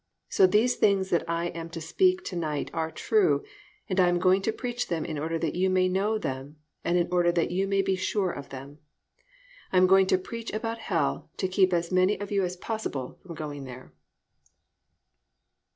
[0.29, 3.43] So these things that I am to speak to night are true
[3.87, 6.97] and I am going to preach them in order that you may know them, and
[6.97, 8.79] in order that you may be sure of them.
[9.71, 13.19] I am going to preach about hell to keep as many of you as possible
[13.21, 13.93] from going there.